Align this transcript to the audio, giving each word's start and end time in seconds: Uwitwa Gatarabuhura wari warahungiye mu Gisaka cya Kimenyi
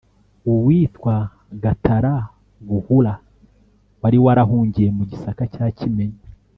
Uwitwa 0.51 1.15
Gatarabuhura 1.63 3.13
wari 4.01 4.17
warahungiye 4.25 4.89
mu 4.97 5.03
Gisaka 5.09 5.43
cya 5.53 5.67
Kimenyi 5.77 6.19